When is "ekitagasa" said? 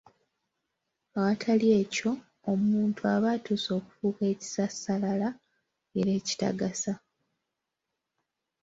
6.19-6.93